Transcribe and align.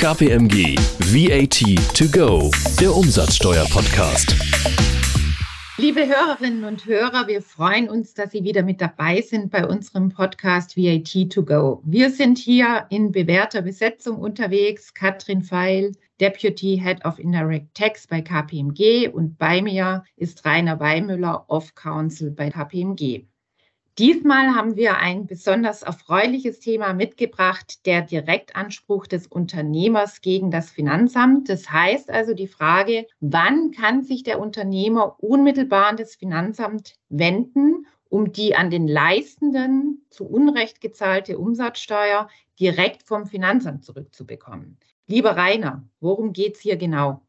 KPMG 0.00 0.78
VAT 1.12 1.94
to 1.94 2.08
go, 2.08 2.50
der 2.80 2.96
Umsatzsteuer-Podcast. 2.96 4.34
Liebe 5.76 6.06
Hörerinnen 6.06 6.64
und 6.64 6.86
Hörer, 6.86 7.28
wir 7.28 7.42
freuen 7.42 7.90
uns, 7.90 8.14
dass 8.14 8.30
Sie 8.30 8.42
wieder 8.42 8.62
mit 8.62 8.80
dabei 8.80 9.20
sind 9.20 9.50
bei 9.50 9.66
unserem 9.66 10.08
Podcast 10.08 10.78
VAT 10.78 11.30
to 11.30 11.44
go. 11.44 11.82
Wir 11.84 12.08
sind 12.08 12.38
hier 12.38 12.86
in 12.88 13.12
bewährter 13.12 13.60
Besetzung 13.60 14.16
unterwegs. 14.16 14.94
Katrin 14.94 15.42
Feil, 15.42 15.92
Deputy 16.18 16.80
Head 16.82 17.04
of 17.04 17.18
Indirect 17.18 17.74
Tax 17.74 18.06
bei 18.06 18.22
KPMG 18.22 19.10
und 19.12 19.36
bei 19.36 19.60
mir 19.60 20.02
ist 20.16 20.46
Rainer 20.46 20.80
Weimüller, 20.80 21.44
Off 21.48 21.74
Counsel 21.74 22.30
bei 22.30 22.48
KPMG. 22.48 23.26
Diesmal 23.98 24.54
haben 24.54 24.76
wir 24.76 24.96
ein 24.98 25.26
besonders 25.26 25.82
erfreuliches 25.82 26.60
Thema 26.60 26.94
mitgebracht, 26.94 27.84
der 27.86 28.02
Direktanspruch 28.02 29.06
des 29.06 29.26
Unternehmers 29.26 30.20
gegen 30.20 30.50
das 30.50 30.70
Finanzamt. 30.70 31.48
Das 31.48 31.70
heißt 31.70 32.08
also 32.10 32.32
die 32.32 32.46
Frage, 32.46 33.06
wann 33.20 33.72
kann 33.72 34.02
sich 34.02 34.22
der 34.22 34.40
Unternehmer 34.40 35.16
unmittelbar 35.22 35.86
an 35.86 35.96
das 35.96 36.14
Finanzamt 36.14 36.94
wenden, 37.08 37.86
um 38.08 38.32
die 38.32 38.54
an 38.54 38.70
den 38.70 38.88
Leistenden 38.88 40.06
zu 40.08 40.26
Unrecht 40.26 40.80
gezahlte 40.80 41.38
Umsatzsteuer 41.38 42.28
direkt 42.58 43.02
vom 43.02 43.26
Finanzamt 43.26 43.84
zurückzubekommen. 43.84 44.78
Lieber 45.06 45.36
Rainer, 45.36 45.84
worum 46.00 46.32
geht 46.32 46.56
es 46.56 46.60
hier 46.60 46.76
genau? 46.76 47.22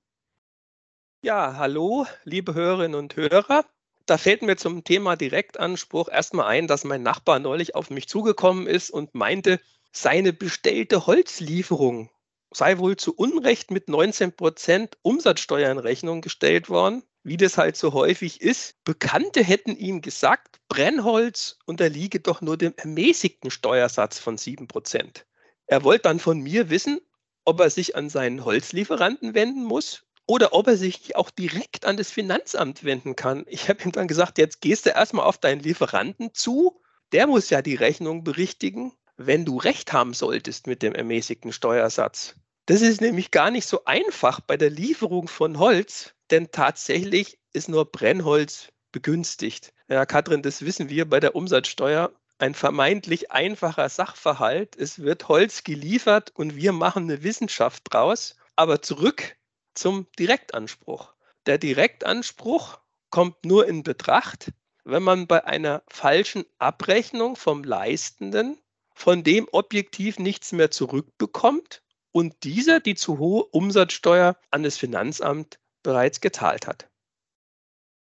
Ja, 1.23 1.55
hallo, 1.57 2.05
liebe 2.23 2.53
Hörerinnen 2.53 2.99
und 2.99 3.15
Hörer. 3.15 3.65
Da 4.05 4.17
fällt 4.17 4.41
mir 4.41 4.57
zum 4.57 4.83
Thema 4.83 5.15
Direktanspruch 5.15 6.09
erstmal 6.09 6.47
ein, 6.47 6.67
dass 6.67 6.83
mein 6.83 7.03
Nachbar 7.03 7.39
neulich 7.39 7.75
auf 7.75 7.89
mich 7.89 8.07
zugekommen 8.07 8.67
ist 8.67 8.89
und 8.89 9.15
meinte, 9.15 9.59
seine 9.91 10.33
bestellte 10.33 11.05
Holzlieferung 11.05 12.09
sei 12.53 12.77
wohl 12.77 12.97
zu 12.97 13.15
Unrecht 13.15 13.71
mit 13.71 13.87
19 13.87 14.33
Prozent 14.35 14.97
Umsatzsteuer 15.01 15.71
in 15.71 15.77
Rechnung 15.77 16.21
gestellt 16.21 16.69
worden. 16.69 17.03
Wie 17.23 17.37
das 17.37 17.57
halt 17.57 17.77
so 17.77 17.93
häufig 17.93 18.41
ist, 18.41 18.83
Bekannte 18.83 19.43
hätten 19.43 19.75
ihm 19.75 20.01
gesagt, 20.01 20.59
Brennholz 20.67 21.59
unterliege 21.65 22.19
doch 22.19 22.41
nur 22.41 22.57
dem 22.57 22.73
ermäßigten 22.75 23.51
Steuersatz 23.51 24.19
von 24.19 24.37
7 24.37 24.67
Prozent. 24.67 25.25
Er 25.67 25.83
wollte 25.83 26.03
dann 26.03 26.19
von 26.19 26.39
mir 26.39 26.69
wissen, 26.69 26.99
ob 27.45 27.59
er 27.59 27.69
sich 27.69 27.95
an 27.95 28.09
seinen 28.09 28.43
Holzlieferanten 28.43 29.33
wenden 29.33 29.63
muss 29.63 30.03
oder 30.31 30.53
ob 30.53 30.67
er 30.67 30.77
sich 30.77 31.17
auch 31.17 31.29
direkt 31.29 31.85
an 31.85 31.97
das 31.97 32.09
Finanzamt 32.09 32.85
wenden 32.85 33.17
kann. 33.17 33.43
Ich 33.49 33.67
habe 33.67 33.83
ihm 33.83 33.91
dann 33.91 34.07
gesagt, 34.07 34.37
jetzt 34.37 34.61
gehst 34.61 34.85
du 34.85 34.91
erstmal 34.91 35.25
auf 35.25 35.37
deinen 35.37 35.59
Lieferanten 35.59 36.33
zu, 36.33 36.81
der 37.11 37.27
muss 37.27 37.49
ja 37.49 37.61
die 37.61 37.75
Rechnung 37.75 38.23
berichtigen, 38.23 38.93
wenn 39.17 39.43
du 39.43 39.57
recht 39.57 39.91
haben 39.91 40.13
solltest 40.13 40.67
mit 40.67 40.83
dem 40.83 40.95
ermäßigten 40.95 41.51
Steuersatz. 41.51 42.35
Das 42.65 42.81
ist 42.81 43.01
nämlich 43.01 43.31
gar 43.31 43.51
nicht 43.51 43.67
so 43.67 43.83
einfach 43.83 44.39
bei 44.39 44.55
der 44.55 44.69
Lieferung 44.69 45.27
von 45.27 45.59
Holz, 45.59 46.13
denn 46.29 46.49
tatsächlich 46.49 47.37
ist 47.51 47.67
nur 47.67 47.91
Brennholz 47.91 48.69
begünstigt. 48.93 49.73
Ja, 49.89 50.05
Katrin, 50.05 50.43
das 50.43 50.63
wissen 50.63 50.87
wir 50.87 51.09
bei 51.09 51.19
der 51.19 51.35
Umsatzsteuer. 51.35 52.09
Ein 52.37 52.55
vermeintlich 52.55 53.31
einfacher 53.31 53.89
Sachverhalt. 53.89 54.77
Es 54.77 54.99
wird 54.99 55.27
Holz 55.27 55.65
geliefert 55.65 56.31
und 56.35 56.55
wir 56.55 56.71
machen 56.71 57.03
eine 57.03 57.21
Wissenschaft 57.21 57.83
draus. 57.91 58.37
Aber 58.55 58.81
zurück 58.81 59.35
zum 59.73 60.07
Direktanspruch. 60.19 61.13
Der 61.45 61.57
Direktanspruch 61.57 62.79
kommt 63.09 63.45
nur 63.45 63.67
in 63.67 63.83
Betracht, 63.83 64.51
wenn 64.83 65.03
man 65.03 65.27
bei 65.27 65.45
einer 65.45 65.83
falschen 65.87 66.45
Abrechnung 66.59 67.35
vom 67.35 67.63
Leistenden 67.63 68.57
von 68.93 69.23
dem 69.23 69.47
objektiv 69.51 70.19
nichts 70.19 70.51
mehr 70.51 70.71
zurückbekommt 70.71 71.81
und 72.11 72.43
dieser 72.43 72.79
die 72.79 72.95
zu 72.95 73.17
hohe 73.17 73.45
Umsatzsteuer 73.45 74.37
an 74.51 74.63
das 74.63 74.77
Finanzamt 74.77 75.59
bereits 75.81 76.21
gezahlt 76.21 76.67
hat. 76.67 76.90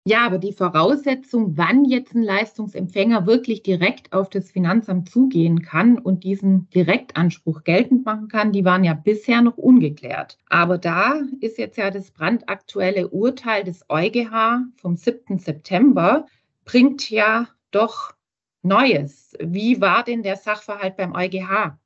Ja, 0.08 0.26
aber 0.26 0.38
die 0.38 0.54
Voraussetzung, 0.54 1.58
wann 1.58 1.84
jetzt 1.84 2.16
ein 2.16 2.24
Leistungsempfänger 2.24 3.28
wirklich 3.28 3.62
direkt 3.62 4.14
auf 4.14 4.30
das 4.30 4.50
Finanzamt 4.50 5.10
zugehen 5.10 5.64
kann 5.64 6.00
und 6.00 6.24
diesen 6.24 6.70
Direktanspruch 6.70 7.66
geltend 7.66 8.06
machen 8.06 8.30
kann, 8.30 8.54
die 8.54 8.64
waren 8.64 8.86
ja 8.86 8.94
bisher 8.94 9.42
noch 9.42 9.58
ungeklärt. 9.58 10.38
Aber 10.48 10.78
da 10.78 11.20
ist 11.42 11.58
jetzt 11.58 11.78
ja 11.78 11.92
das 11.92 12.12
brandaktuelle 12.12 13.10
Urteil 13.10 13.66
des 13.66 13.84
EuGH 13.90 14.62
vom 14.78 14.96
7. 14.96 15.40
September, 15.40 16.26
bringt 16.64 17.10
ja 17.10 17.50
doch 17.72 18.14
Neues. 18.62 19.34
Wie 19.42 19.82
war 19.82 20.06
denn 20.06 20.24
der 20.24 20.38
Sachverhalt 20.38 20.96
beim 20.96 21.16
EuGH? 21.16 21.78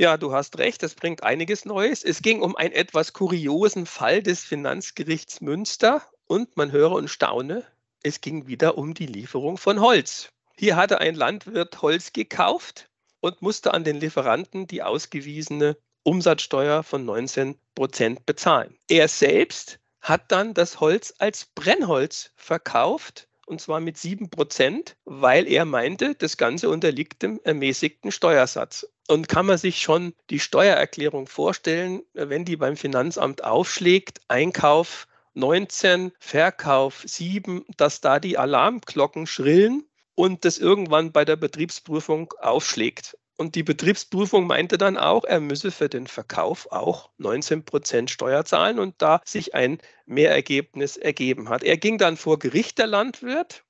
Ja, 0.00 0.16
du 0.16 0.32
hast 0.32 0.56
recht, 0.56 0.82
es 0.84 0.94
bringt 0.94 1.22
einiges 1.22 1.66
Neues. 1.66 2.02
Es 2.02 2.22
ging 2.22 2.40
um 2.40 2.56
einen 2.56 2.72
etwas 2.72 3.12
kuriosen 3.12 3.84
Fall 3.84 4.22
des 4.22 4.42
Finanzgerichts 4.42 5.42
Münster 5.42 6.00
und 6.26 6.56
man 6.56 6.72
höre 6.72 6.92
und 6.92 7.08
staune, 7.08 7.64
es 8.02 8.20
ging 8.20 8.46
wieder 8.46 8.78
um 8.78 8.94
die 8.94 9.06
Lieferung 9.06 9.58
von 9.58 9.80
Holz. 9.80 10.28
Hier 10.56 10.76
hatte 10.76 11.00
ein 11.00 11.14
Landwirt 11.14 11.82
Holz 11.82 12.12
gekauft 12.12 12.88
und 13.20 13.42
musste 13.42 13.74
an 13.74 13.84
den 13.84 14.00
Lieferanten 14.00 14.66
die 14.66 14.82
ausgewiesene 14.82 15.76
Umsatzsteuer 16.02 16.82
von 16.82 17.04
19 17.04 17.56
Prozent 17.74 18.26
bezahlen. 18.26 18.76
Er 18.88 19.08
selbst 19.08 19.78
hat 20.00 20.32
dann 20.32 20.52
das 20.52 20.80
Holz 20.80 21.14
als 21.18 21.46
Brennholz 21.54 22.32
verkauft 22.34 23.28
und 23.46 23.60
zwar 23.60 23.80
mit 23.80 23.98
7 23.98 24.30
Prozent, 24.30 24.96
weil 25.04 25.46
er 25.46 25.64
meinte, 25.64 26.14
das 26.14 26.36
Ganze 26.36 26.68
unterliegt 26.68 27.22
dem 27.22 27.40
ermäßigten 27.44 28.10
Steuersatz. 28.10 28.86
Und 29.08 29.28
kann 29.28 29.46
man 29.46 29.58
sich 29.58 29.82
schon 29.82 30.14
die 30.30 30.40
Steuererklärung 30.40 31.26
vorstellen, 31.26 32.02
wenn 32.14 32.44
die 32.44 32.56
beim 32.56 32.76
Finanzamt 32.76 33.44
aufschlägt, 33.44 34.20
Einkauf 34.28 35.06
19, 35.34 36.12
Verkauf 36.18 37.02
7, 37.06 37.64
dass 37.76 38.00
da 38.00 38.20
die 38.20 38.38
Alarmglocken 38.38 39.26
schrillen 39.26 39.88
und 40.14 40.44
das 40.44 40.58
irgendwann 40.58 41.12
bei 41.12 41.24
der 41.24 41.36
Betriebsprüfung 41.36 42.32
aufschlägt. 42.40 43.16
Und 43.38 43.54
die 43.54 43.62
Betriebsprüfung 43.62 44.46
meinte 44.46 44.76
dann 44.76 44.98
auch, 44.98 45.24
er 45.24 45.40
müsse 45.40 45.70
für 45.70 45.88
den 45.88 46.06
Verkauf 46.06 46.70
auch 46.70 47.10
19 47.16 47.64
Prozent 47.64 48.10
Steuer 48.10 48.44
zahlen 48.44 48.78
und 48.78 49.00
da 49.00 49.20
sich 49.24 49.54
ein 49.54 49.78
Mehrergebnis 50.04 50.96
ergeben 50.96 51.48
hat. 51.48 51.64
Er 51.64 51.78
ging 51.78 51.98
dann 51.98 52.16
vor 52.16 52.38
Gericht, 52.38 52.78
der 52.78 52.86
Landwirt, 52.86 53.64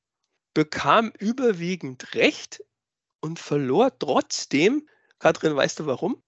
bekam 0.52 1.12
überwiegend 1.18 2.14
Recht 2.14 2.64
und 3.20 3.38
verlor 3.38 3.96
trotzdem, 3.98 4.88
Kathrin, 5.20 5.54
weißt 5.54 5.78
du 5.78 5.86
warum? 5.86 6.22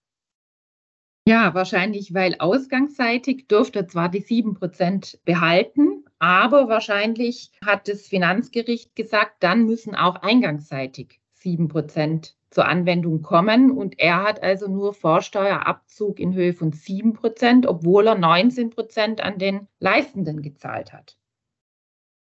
Ja, 1.26 1.54
wahrscheinlich, 1.54 2.12
weil 2.12 2.36
ausgangsseitig 2.38 3.46
durfte 3.48 3.86
zwar 3.86 4.10
die 4.10 4.22
7% 4.22 5.18
behalten, 5.24 6.04
aber 6.18 6.68
wahrscheinlich 6.68 7.50
hat 7.64 7.88
das 7.88 8.06
Finanzgericht 8.06 8.94
gesagt, 8.94 9.42
dann 9.42 9.64
müssen 9.64 9.94
auch 9.94 10.16
eingangsseitig 10.16 11.20
7% 11.40 12.34
zur 12.50 12.66
Anwendung 12.66 13.22
kommen. 13.22 13.70
Und 13.70 13.98
er 13.98 14.22
hat 14.22 14.42
also 14.42 14.68
nur 14.68 14.92
Vorsteuerabzug 14.92 16.20
in 16.20 16.34
Höhe 16.34 16.52
von 16.52 16.72
7%, 16.72 17.66
obwohl 17.66 18.06
er 18.06 18.16
19% 18.16 19.20
an 19.20 19.38
den 19.38 19.66
Leistenden 19.80 20.42
gezahlt 20.42 20.92
hat. 20.92 21.16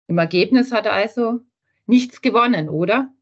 Im 0.07 0.17
Ergebnis 0.17 0.71
hat 0.71 0.85
er 0.85 0.93
also 0.93 1.39
nichts 1.85 2.21
gewonnen, 2.21 2.69
oder? 2.69 3.13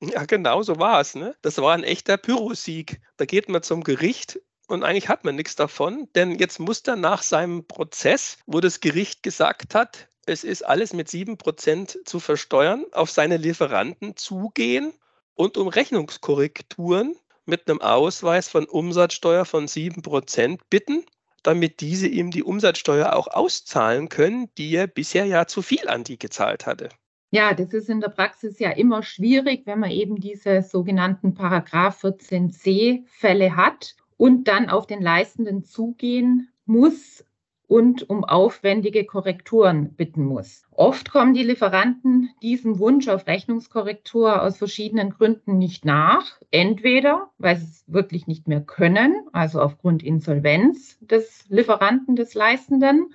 Ja, 0.00 0.24
genau 0.24 0.62
so 0.62 0.78
war 0.78 1.00
es. 1.00 1.14
Ne? 1.14 1.36
Das 1.42 1.58
war 1.58 1.74
ein 1.74 1.84
echter 1.84 2.16
Pyrrhussieg. 2.16 3.00
Da 3.16 3.24
geht 3.24 3.48
man 3.48 3.62
zum 3.62 3.84
Gericht 3.84 4.40
und 4.68 4.84
eigentlich 4.84 5.08
hat 5.08 5.24
man 5.24 5.36
nichts 5.36 5.56
davon, 5.56 6.08
denn 6.14 6.38
jetzt 6.38 6.60
muss 6.60 6.80
er 6.80 6.96
nach 6.96 7.22
seinem 7.22 7.66
Prozess, 7.66 8.38
wo 8.46 8.60
das 8.60 8.80
Gericht 8.80 9.22
gesagt 9.22 9.74
hat, 9.74 10.08
es 10.26 10.44
ist 10.44 10.62
alles 10.62 10.92
mit 10.92 11.08
7% 11.08 12.04
zu 12.04 12.20
versteuern, 12.20 12.86
auf 12.92 13.10
seine 13.10 13.36
Lieferanten 13.36 14.16
zugehen 14.16 14.92
und 15.34 15.56
um 15.56 15.68
Rechnungskorrekturen 15.68 17.16
mit 17.44 17.68
einem 17.68 17.80
Ausweis 17.80 18.48
von 18.48 18.66
Umsatzsteuer 18.66 19.44
von 19.44 19.66
7% 19.66 20.60
bitten, 20.70 21.04
damit 21.42 21.80
diese 21.80 22.06
ihm 22.06 22.30
die 22.30 22.44
Umsatzsteuer 22.44 23.14
auch 23.14 23.26
auszahlen 23.26 24.08
können, 24.08 24.48
die 24.58 24.74
er 24.74 24.86
bisher 24.86 25.24
ja 25.24 25.46
zu 25.46 25.60
viel 25.60 25.88
an 25.88 26.04
die 26.04 26.18
gezahlt 26.18 26.66
hatte. 26.66 26.90
Ja, 27.32 27.54
das 27.54 27.72
ist 27.72 27.88
in 27.88 28.00
der 28.00 28.10
Praxis 28.10 28.58
ja 28.58 28.70
immer 28.70 29.02
schwierig, 29.02 29.62
wenn 29.64 29.80
man 29.80 29.90
eben 29.90 30.16
diese 30.16 30.62
sogenannten 30.62 31.34
Paragraph 31.34 32.04
14c 32.04 33.04
Fälle 33.08 33.56
hat 33.56 33.96
und 34.16 34.48
dann 34.48 34.68
auf 34.68 34.86
den 34.86 35.02
Leistenden 35.02 35.64
zugehen 35.64 36.48
muss 36.64 37.24
und 37.72 38.10
um 38.10 38.24
aufwendige 38.24 39.06
Korrekturen 39.06 39.94
bitten 39.94 40.24
muss. 40.26 40.64
Oft 40.72 41.10
kommen 41.10 41.32
die 41.32 41.42
Lieferanten 41.42 42.28
diesem 42.42 42.78
Wunsch 42.78 43.08
auf 43.08 43.26
Rechnungskorrektur 43.26 44.42
aus 44.42 44.58
verschiedenen 44.58 45.08
Gründen 45.08 45.56
nicht 45.56 45.86
nach. 45.86 46.38
Entweder, 46.50 47.30
weil 47.38 47.56
sie 47.56 47.64
es 47.64 47.84
wirklich 47.86 48.26
nicht 48.26 48.46
mehr 48.46 48.60
können, 48.60 49.14
also 49.32 49.60
aufgrund 49.62 50.02
Insolvenz 50.02 50.98
des 51.00 51.46
Lieferanten, 51.48 52.14
des 52.14 52.34
Leistenden, 52.34 53.14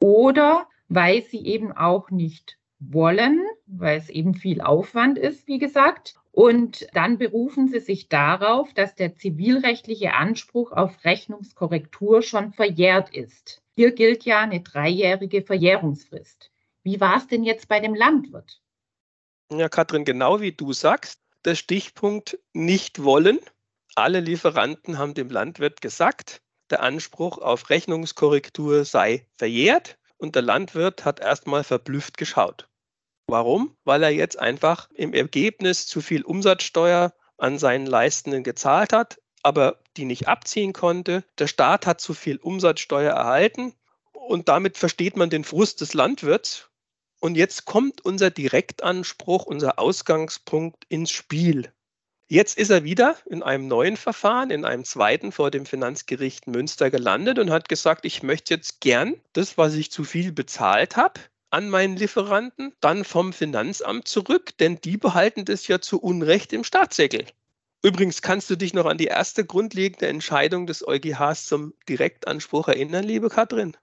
oder 0.00 0.66
weil 0.88 1.22
sie 1.22 1.46
eben 1.46 1.70
auch 1.70 2.10
nicht 2.10 2.58
wollen, 2.80 3.40
weil 3.66 3.98
es 3.98 4.10
eben 4.10 4.34
viel 4.34 4.60
Aufwand 4.62 5.16
ist, 5.16 5.46
wie 5.46 5.60
gesagt, 5.60 6.16
Und 6.32 6.86
dann 6.94 7.18
berufen 7.18 7.68
sie 7.68 7.80
sich 7.80 8.08
darauf, 8.08 8.72
dass 8.72 8.94
der 8.94 9.14
zivilrechtliche 9.14 10.14
Anspruch 10.14 10.72
auf 10.72 11.04
Rechnungskorrektur 11.04 12.22
schon 12.22 12.52
verjährt 12.52 13.14
ist. 13.14 13.62
Hier 13.74 13.92
gilt 13.92 14.24
ja 14.24 14.40
eine 14.40 14.60
dreijährige 14.60 15.42
Verjährungsfrist. 15.42 16.50
Wie 16.82 17.00
war 17.00 17.18
es 17.18 17.26
denn 17.26 17.44
jetzt 17.44 17.68
bei 17.68 17.80
dem 17.80 17.94
Landwirt? 17.94 18.60
Ja, 19.52 19.68
Katrin, 19.68 20.06
genau 20.06 20.40
wie 20.40 20.52
du 20.52 20.72
sagst, 20.72 21.20
der 21.44 21.54
Stichpunkt 21.54 22.38
nicht 22.54 23.04
wollen. 23.04 23.38
Alle 23.94 24.20
Lieferanten 24.20 24.96
haben 24.96 25.12
dem 25.12 25.28
Landwirt 25.28 25.82
gesagt, 25.82 26.40
der 26.70 26.82
Anspruch 26.82 27.36
auf 27.38 27.68
Rechnungskorrektur 27.68 28.86
sei 28.86 29.26
verjährt 29.36 29.98
und 30.16 30.34
der 30.34 30.42
Landwirt 30.42 31.04
hat 31.04 31.20
erstmal 31.20 31.62
verblüfft 31.62 32.16
geschaut. 32.16 32.70
Warum? 33.26 33.76
Weil 33.84 34.02
er 34.02 34.10
jetzt 34.10 34.38
einfach 34.38 34.90
im 34.94 35.14
Ergebnis 35.14 35.86
zu 35.86 36.00
viel 36.00 36.22
Umsatzsteuer 36.22 37.12
an 37.38 37.58
seinen 37.58 37.86
Leistenden 37.86 38.44
gezahlt 38.44 38.92
hat, 38.92 39.20
aber 39.42 39.80
die 39.96 40.04
nicht 40.04 40.28
abziehen 40.28 40.72
konnte. 40.72 41.24
Der 41.38 41.46
Staat 41.46 41.86
hat 41.86 42.00
zu 42.00 42.14
viel 42.14 42.36
Umsatzsteuer 42.36 43.12
erhalten 43.12 43.74
und 44.12 44.48
damit 44.48 44.78
versteht 44.78 45.16
man 45.16 45.30
den 45.30 45.44
Frust 45.44 45.80
des 45.80 45.94
Landwirts. 45.94 46.68
Und 47.20 47.36
jetzt 47.36 47.66
kommt 47.66 48.04
unser 48.04 48.30
Direktanspruch, 48.30 49.46
unser 49.46 49.78
Ausgangspunkt 49.78 50.84
ins 50.88 51.10
Spiel. 51.10 51.72
Jetzt 52.28 52.56
ist 52.56 52.70
er 52.70 52.82
wieder 52.82 53.16
in 53.26 53.42
einem 53.42 53.68
neuen 53.68 53.96
Verfahren, 53.96 54.50
in 54.50 54.64
einem 54.64 54.84
zweiten 54.84 55.32
vor 55.32 55.50
dem 55.50 55.66
Finanzgericht 55.66 56.46
Münster 56.46 56.90
gelandet 56.90 57.38
und 57.38 57.50
hat 57.50 57.68
gesagt, 57.68 58.04
ich 58.06 58.22
möchte 58.22 58.54
jetzt 58.54 58.80
gern 58.80 59.20
das, 59.34 59.58
was 59.58 59.74
ich 59.74 59.92
zu 59.92 60.02
viel 60.02 60.32
bezahlt 60.32 60.96
habe, 60.96 61.20
an 61.52 61.68
meinen 61.68 61.96
Lieferanten, 61.96 62.72
dann 62.80 63.04
vom 63.04 63.32
Finanzamt 63.32 64.08
zurück, 64.08 64.56
denn 64.58 64.78
die 64.82 64.96
behalten 64.96 65.44
das 65.44 65.68
ja 65.68 65.80
zu 65.80 66.00
Unrecht 66.00 66.52
im 66.52 66.64
Staatssäckel. 66.64 67.26
Übrigens 67.84 68.22
kannst 68.22 68.48
du 68.48 68.56
dich 68.56 68.74
noch 68.74 68.86
an 68.86 68.96
die 68.96 69.06
erste 69.06 69.44
grundlegende 69.44 70.06
Entscheidung 70.06 70.66
des 70.66 70.86
EuGHs 70.86 71.46
zum 71.46 71.74
Direktanspruch 71.88 72.68
erinnern, 72.68 73.04
liebe 73.04 73.28
Katrin? 73.28 73.76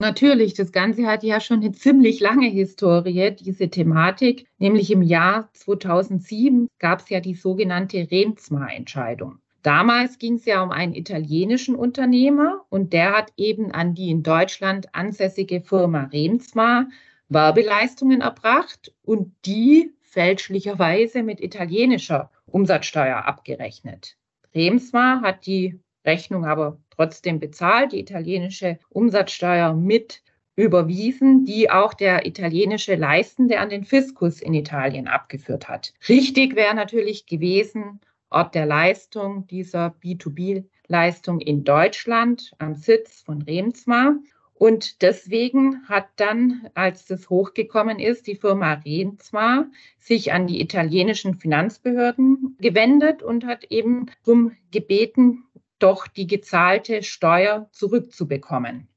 Natürlich, 0.00 0.54
das 0.54 0.72
Ganze 0.72 1.06
hat 1.06 1.22
ja 1.22 1.40
schon 1.40 1.60
eine 1.60 1.72
ziemlich 1.72 2.18
lange 2.20 2.48
Historie, 2.48 3.30
diese 3.30 3.70
Thematik. 3.70 4.46
Nämlich 4.58 4.90
im 4.90 5.02
Jahr 5.02 5.48
2007 5.54 6.68
gab 6.80 7.00
es 7.00 7.08
ja 7.08 7.20
die 7.20 7.34
sogenannte 7.34 8.08
Remsmar-Entscheidung. 8.10 9.38
Damals 9.64 10.18
ging 10.18 10.34
es 10.34 10.44
ja 10.44 10.62
um 10.62 10.70
einen 10.70 10.94
italienischen 10.94 11.74
Unternehmer 11.74 12.66
und 12.68 12.92
der 12.92 13.16
hat 13.16 13.32
eben 13.38 13.72
an 13.72 13.94
die 13.94 14.10
in 14.10 14.22
Deutschland 14.22 14.94
ansässige 14.94 15.62
Firma 15.62 16.04
Remsmar 16.12 16.88
Werbeleistungen 17.30 18.20
erbracht 18.20 18.92
und 19.02 19.34
die 19.46 19.94
fälschlicherweise 20.02 21.22
mit 21.22 21.40
italienischer 21.40 22.30
Umsatzsteuer 22.44 23.24
abgerechnet. 23.24 24.18
Remsmar 24.54 25.22
hat 25.22 25.46
die 25.46 25.80
Rechnung 26.04 26.44
aber 26.44 26.78
trotzdem 26.90 27.40
bezahlt, 27.40 27.92
die 27.92 28.00
italienische 28.00 28.78
Umsatzsteuer 28.90 29.72
mit 29.72 30.22
überwiesen, 30.56 31.46
die 31.46 31.70
auch 31.70 31.94
der 31.94 32.26
italienische 32.26 32.96
Leistende 32.96 33.58
an 33.60 33.70
den 33.70 33.84
Fiskus 33.84 34.42
in 34.42 34.52
Italien 34.52 35.08
abgeführt 35.08 35.70
hat. 35.70 35.94
Richtig 36.06 36.54
wäre 36.54 36.74
natürlich 36.74 37.24
gewesen, 37.24 38.00
Ort 38.34 38.56
der 38.56 38.66
Leistung 38.66 39.46
dieser 39.46 39.94
B2B-Leistung 40.02 41.40
in 41.40 41.62
Deutschland 41.62 42.52
am 42.58 42.74
Sitz 42.74 43.22
von 43.22 43.42
Remsmar. 43.42 44.16
Und 44.54 45.02
deswegen 45.02 45.86
hat 45.88 46.08
dann, 46.16 46.68
als 46.74 47.06
das 47.06 47.30
hochgekommen 47.30 48.00
ist, 48.00 48.26
die 48.26 48.34
Firma 48.34 48.74
Remsmar 48.84 49.66
sich 49.98 50.32
an 50.32 50.48
die 50.48 50.60
italienischen 50.60 51.34
Finanzbehörden 51.34 52.56
gewendet 52.60 53.22
und 53.22 53.46
hat 53.46 53.64
eben 53.70 54.06
darum 54.24 54.52
gebeten, 54.72 55.44
doch 55.78 56.08
die 56.08 56.26
gezahlte 56.26 57.04
Steuer 57.04 57.68
zurückzubekommen. 57.72 58.88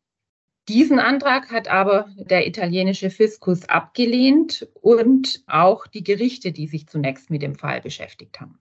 Diesen 0.68 1.00
Antrag 1.00 1.52
hat 1.52 1.68
aber 1.68 2.10
der 2.18 2.48
italienische 2.48 3.12
Fiskus 3.12 3.70
abgelehnt 3.70 4.68
und 4.82 5.44
auch 5.48 5.86
die 5.86 6.04
Gerichte, 6.04 6.52
die 6.52 6.68
sich 6.68 6.88
zunächst 6.88 7.30
mit 7.30 7.42
dem 7.42 7.56
Fall 7.56 7.82
beschäftigt 7.82 8.42
haben. 8.42 8.60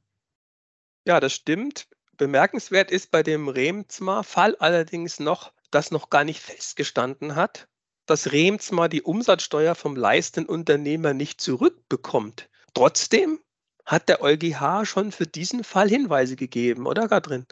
Ja, 1.07 1.21
das 1.21 1.35
stimmt. 1.35 1.87
Bemerkenswert 2.17 2.91
ist 2.91 3.13
bei 3.13 3.23
dem 3.23 3.49
Remzma-Fall 3.49 4.57
allerdings 4.57 5.21
noch, 5.21 5.53
dass 5.71 5.93
noch 5.93 6.11
gar 6.11 6.25
nicht 6.25 6.41
festgestanden 6.41 7.37
hat, 7.37 7.69
dass 8.07 8.33
Remzma 8.33 8.89
die 8.89 9.03
Umsatzsteuer 9.03 9.77
vom 9.77 9.95
leistenden 9.95 10.53
Unternehmer 10.53 11.15
nicht 11.15 11.41
zurückbekommt. 11.41 12.49
Trotzdem 12.75 13.39
hat 13.85 14.09
der 14.09 14.21
EuGH 14.21 14.85
schon 14.85 15.13
für 15.13 15.29
diesen 15.29 15.63
Fall 15.63 15.89
Hinweise 15.89 16.35
gegeben, 16.35 16.87
oder 16.87 17.09
Katrin? 17.09 17.47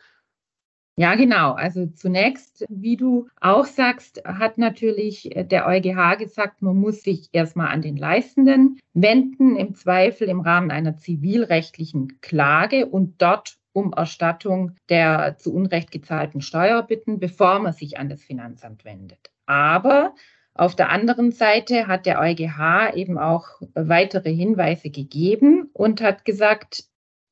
Ja, 0.96 1.16
genau. 1.16 1.52
Also 1.52 1.86
zunächst, 1.86 2.64
wie 2.68 2.96
du 2.96 3.28
auch 3.40 3.64
sagst, 3.64 4.22
hat 4.24 4.58
natürlich 4.58 5.28
der 5.34 5.66
EuGH 5.66 6.18
gesagt, 6.18 6.62
man 6.62 6.76
muss 6.76 7.02
sich 7.02 7.30
erstmal 7.32 7.68
an 7.68 7.82
den 7.82 7.96
Leistenden 7.96 8.78
wenden, 8.92 9.56
im 9.56 9.74
Zweifel 9.74 10.28
im 10.28 10.40
Rahmen 10.40 10.70
einer 10.70 10.96
zivilrechtlichen 10.96 12.20
Klage 12.20 12.86
und 12.86 13.20
dort 13.20 13.56
um 13.72 13.92
Erstattung 13.92 14.76
der 14.88 15.36
zu 15.36 15.52
Unrecht 15.52 15.90
gezahlten 15.90 16.40
Steuer 16.40 16.82
bitten, 16.84 17.18
bevor 17.18 17.58
man 17.58 17.72
sich 17.72 17.98
an 17.98 18.08
das 18.08 18.22
Finanzamt 18.22 18.84
wendet. 18.84 19.32
Aber 19.46 20.14
auf 20.54 20.76
der 20.76 20.90
anderen 20.90 21.32
Seite 21.32 21.88
hat 21.88 22.06
der 22.06 22.20
EuGH 22.20 22.94
eben 22.94 23.18
auch 23.18 23.48
weitere 23.74 24.32
Hinweise 24.32 24.90
gegeben 24.90 25.68
und 25.72 26.00
hat 26.00 26.24
gesagt, 26.24 26.84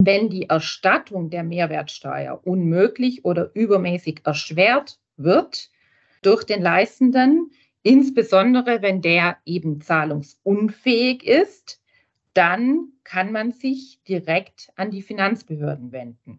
wenn 0.07 0.29
die 0.29 0.49
Erstattung 0.49 1.31
der 1.31 1.45
Mehrwertsteuer 1.45 2.41
unmöglich 2.45 3.25
oder 3.25 3.51
übermäßig 3.55 4.23
erschwert 4.25 4.99
wird 5.17 5.71
durch 6.23 6.45
den 6.45 6.63
Leistenden, 6.63 7.51
insbesondere 7.83 8.83
wenn 8.83 9.03
der 9.03 9.39
eben 9.45 9.81
zahlungsunfähig 9.81 11.25
ist, 11.25 11.81
dann 12.35 12.89
kann 13.05 13.33
man 13.33 13.53
sich 13.53 14.01
direkt 14.09 14.73
an 14.77 14.91
die 14.91 15.03
Finanzbehörden 15.03 15.93
wenden. 15.93 16.39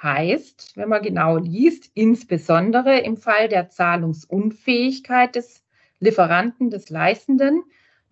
Heißt, 0.00 0.76
wenn 0.76 0.88
man 0.88 1.02
genau 1.02 1.38
liest, 1.38 1.90
insbesondere 1.94 2.98
im 2.98 3.16
Fall 3.16 3.48
der 3.48 3.70
Zahlungsunfähigkeit 3.70 5.34
des 5.34 5.64
Lieferanten, 5.98 6.68
des 6.68 6.90
Leistenden, 6.90 7.62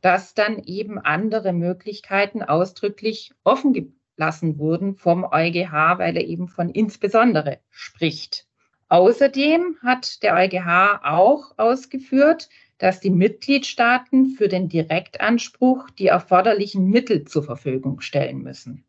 dass 0.00 0.34
dann 0.34 0.62
eben 0.64 0.98
andere 0.98 1.52
Möglichkeiten 1.52 2.42
ausdrücklich 2.42 3.32
offen 3.44 3.72
lassen 4.16 4.58
wurden 4.58 4.96
vom 4.96 5.24
EuGH, 5.24 5.98
weil 5.98 6.16
er 6.16 6.24
eben 6.24 6.48
von 6.48 6.70
insbesondere 6.70 7.60
spricht. 7.70 8.46
Außerdem 8.88 9.78
hat 9.82 10.22
der 10.22 10.34
EuGH 10.34 11.00
auch 11.04 11.56
ausgeführt, 11.56 12.48
dass 12.78 13.00
die 13.00 13.10
Mitgliedstaaten 13.10 14.34
für 14.36 14.48
den 14.48 14.68
Direktanspruch 14.68 15.88
die 15.90 16.08
erforderlichen 16.08 16.86
Mittel 16.86 17.24
zur 17.24 17.44
Verfügung 17.44 18.00
stellen 18.00 18.42
müssen. 18.42 18.84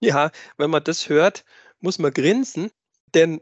Ja, 0.00 0.30
wenn 0.56 0.70
man 0.70 0.84
das 0.84 1.08
hört, 1.08 1.44
muss 1.80 1.98
man 1.98 2.12
grinsen, 2.12 2.70
denn 3.14 3.40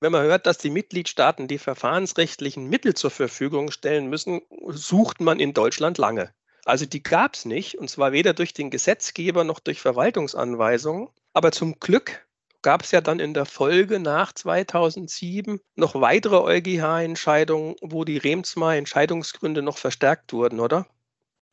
wenn 0.00 0.12
man 0.12 0.22
hört, 0.22 0.46
dass 0.46 0.58
die 0.58 0.70
Mitgliedstaaten 0.70 1.48
die 1.48 1.58
verfahrensrechtlichen 1.58 2.68
Mittel 2.68 2.94
zur 2.94 3.10
Verfügung 3.10 3.70
stellen 3.70 4.08
müssen, 4.08 4.40
sucht 4.68 5.20
man 5.20 5.40
in 5.40 5.52
Deutschland 5.52 5.98
lange. 5.98 6.32
Also 6.64 6.86
die 6.86 7.02
gab 7.02 7.34
es 7.34 7.44
nicht, 7.44 7.78
und 7.78 7.88
zwar 7.88 8.12
weder 8.12 8.34
durch 8.34 8.54
den 8.54 8.70
Gesetzgeber 8.70 9.44
noch 9.44 9.60
durch 9.60 9.80
Verwaltungsanweisungen. 9.80 11.08
Aber 11.32 11.52
zum 11.52 11.78
Glück 11.80 12.26
gab 12.62 12.82
es 12.82 12.90
ja 12.90 13.00
dann 13.00 13.20
in 13.20 13.34
der 13.34 13.46
Folge 13.46 14.00
nach 14.00 14.32
2007 14.32 15.60
noch 15.76 15.94
weitere 16.00 16.36
EuGH-Entscheidungen, 16.36 17.76
wo 17.80 18.04
die 18.04 18.18
Remsmar-Entscheidungsgründe 18.18 19.62
noch 19.62 19.78
verstärkt 19.78 20.32
wurden, 20.32 20.60
oder? 20.60 20.86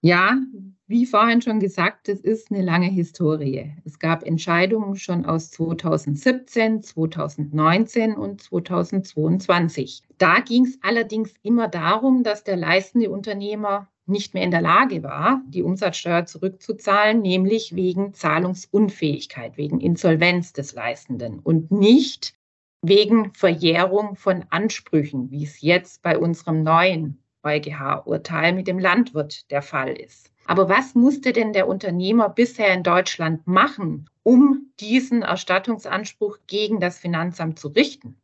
Ja, 0.01 0.37
wie 0.85 1.05
vorhin 1.05 1.41
schon 1.41 1.59
gesagt, 1.59 2.07
es 2.07 2.21
ist 2.21 2.51
eine 2.51 2.61
lange 2.61 2.87
Historie. 2.87 3.73
Es 3.83 3.97
gab 3.97 4.23
Entscheidungen 4.23 4.95
schon 4.95 5.25
aus 5.25 5.49
2017, 5.51 6.83
2019 6.83 8.15
und 8.15 8.41
2022. 8.41 10.03
Da 10.17 10.39
ging 10.39 10.65
es 10.65 10.77
allerdings 10.83 11.33
immer 11.41 11.67
darum, 11.67 12.23
dass 12.23 12.43
der 12.43 12.57
leistende 12.57 13.09
Unternehmer 13.09 13.89
nicht 14.07 14.33
mehr 14.33 14.43
in 14.43 14.51
der 14.51 14.61
Lage 14.61 15.03
war, 15.03 15.41
die 15.47 15.63
Umsatzsteuer 15.63 16.25
zurückzuzahlen, 16.25 17.21
nämlich 17.21 17.75
wegen 17.75 18.13
Zahlungsunfähigkeit, 18.13 19.57
wegen 19.57 19.79
Insolvenz 19.79 20.53
des 20.53 20.73
Leistenden 20.73 21.39
und 21.39 21.71
nicht 21.71 22.33
wegen 22.81 23.33
Verjährung 23.33 24.15
von 24.15 24.45
Ansprüchen, 24.49 25.31
wie 25.31 25.43
es 25.43 25.61
jetzt 25.61 26.01
bei 26.01 26.17
unserem 26.17 26.63
neuen 26.63 27.21
EuGH-Urteil 27.43 28.53
mit 28.53 28.67
dem 28.67 28.79
Landwirt 28.79 29.49
der 29.51 29.61
Fall 29.61 29.93
ist. 29.93 30.31
Aber 30.45 30.69
was 30.69 30.95
musste 30.95 31.33
denn 31.33 31.53
der 31.53 31.67
Unternehmer 31.67 32.29
bisher 32.29 32.73
in 32.73 32.83
Deutschland 32.83 33.47
machen, 33.47 34.09
um 34.23 34.71
diesen 34.79 35.21
Erstattungsanspruch 35.21 36.37
gegen 36.47 36.79
das 36.79 36.99
Finanzamt 36.99 37.59
zu 37.59 37.67
richten? 37.67 38.15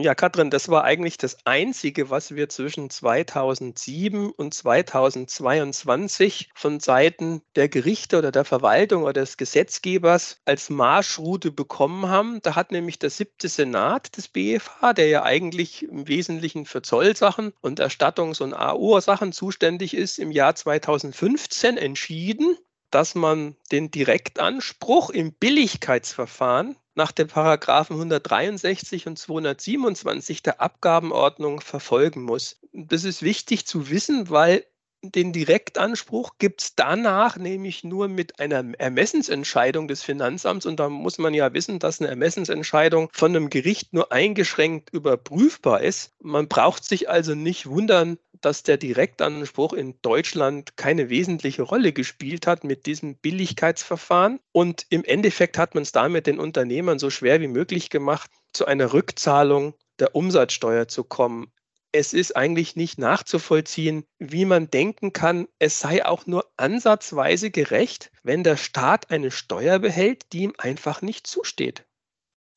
Ja, 0.00 0.14
Katrin, 0.14 0.50
das 0.50 0.68
war 0.68 0.84
eigentlich 0.84 1.18
das 1.18 1.38
Einzige, 1.44 2.08
was 2.08 2.34
wir 2.34 2.48
zwischen 2.48 2.88
2007 2.88 4.30
und 4.30 4.54
2022 4.54 6.50
von 6.54 6.78
Seiten 6.78 7.42
der 7.56 7.68
Gerichte 7.68 8.18
oder 8.18 8.30
der 8.30 8.44
Verwaltung 8.44 9.02
oder 9.02 9.14
des 9.14 9.36
Gesetzgebers 9.36 10.40
als 10.44 10.70
Marschroute 10.70 11.50
bekommen 11.50 12.08
haben. 12.08 12.40
Da 12.42 12.54
hat 12.54 12.70
nämlich 12.70 13.00
der 13.00 13.10
siebte 13.10 13.48
Senat 13.48 14.16
des 14.16 14.28
BFH, 14.28 14.92
der 14.92 15.08
ja 15.08 15.24
eigentlich 15.24 15.82
im 15.82 16.06
Wesentlichen 16.06 16.64
für 16.64 16.82
Zollsachen 16.82 17.52
und 17.60 17.80
Erstattungs- 17.80 18.40
und 18.40 18.54
AU-Sachen 18.54 19.32
zuständig 19.32 19.94
ist, 19.94 20.18
im 20.18 20.30
Jahr 20.30 20.54
2015 20.54 21.76
entschieden, 21.76 22.56
dass 22.90 23.14
man 23.14 23.56
den 23.72 23.90
Direktanspruch 23.90 25.10
im 25.10 25.32
Billigkeitsverfahren 25.32 26.76
nach 26.98 27.12
den 27.12 27.28
Paragraphen 27.28 27.94
163 27.94 29.06
und 29.06 29.18
227 29.18 30.42
der 30.42 30.60
Abgabenordnung 30.60 31.60
verfolgen 31.60 32.22
muss. 32.22 32.60
Das 32.72 33.04
ist 33.04 33.22
wichtig 33.22 33.66
zu 33.66 33.88
wissen, 33.88 34.28
weil 34.28 34.64
den 35.02 35.32
Direktanspruch 35.32 36.38
gibt 36.38 36.60
es 36.60 36.74
danach 36.74 37.36
nämlich 37.36 37.84
nur 37.84 38.08
mit 38.08 38.40
einer 38.40 38.64
Ermessensentscheidung 38.78 39.86
des 39.86 40.02
Finanzamts. 40.02 40.66
Und 40.66 40.80
da 40.80 40.88
muss 40.88 41.18
man 41.18 41.34
ja 41.34 41.54
wissen, 41.54 41.78
dass 41.78 42.00
eine 42.00 42.10
Ermessensentscheidung 42.10 43.08
von 43.12 43.34
einem 43.34 43.48
Gericht 43.48 43.92
nur 43.92 44.10
eingeschränkt 44.10 44.90
überprüfbar 44.92 45.82
ist. 45.82 46.14
Man 46.20 46.48
braucht 46.48 46.84
sich 46.84 47.08
also 47.08 47.36
nicht 47.36 47.66
wundern, 47.66 48.18
dass 48.40 48.62
der 48.62 48.76
Direktanspruch 48.76 49.72
in 49.72 50.00
Deutschland 50.02 50.76
keine 50.76 51.08
wesentliche 51.08 51.62
Rolle 51.62 51.92
gespielt 51.92 52.46
hat 52.46 52.64
mit 52.64 52.86
diesem 52.86 53.16
Billigkeitsverfahren. 53.16 54.40
Und 54.52 54.86
im 54.90 55.04
Endeffekt 55.04 55.58
hat 55.58 55.74
man 55.74 55.82
es 55.82 55.92
damit 55.92 56.26
den 56.26 56.38
Unternehmern 56.38 56.98
so 56.98 57.10
schwer 57.10 57.40
wie 57.40 57.48
möglich 57.48 57.90
gemacht, 57.90 58.30
zu 58.52 58.66
einer 58.66 58.92
Rückzahlung 58.92 59.74
der 59.98 60.14
Umsatzsteuer 60.14 60.88
zu 60.88 61.04
kommen. 61.04 61.52
Es 61.90 62.12
ist 62.12 62.36
eigentlich 62.36 62.76
nicht 62.76 62.98
nachzuvollziehen, 62.98 64.04
wie 64.18 64.44
man 64.44 64.70
denken 64.70 65.14
kann, 65.14 65.48
es 65.58 65.80
sei 65.80 66.04
auch 66.04 66.26
nur 66.26 66.44
ansatzweise 66.58 67.50
gerecht, 67.50 68.10
wenn 68.22 68.44
der 68.44 68.58
Staat 68.58 69.10
eine 69.10 69.30
Steuer 69.30 69.78
behält, 69.78 70.32
die 70.32 70.42
ihm 70.42 70.54
einfach 70.58 71.00
nicht 71.00 71.26
zusteht. 71.26 71.87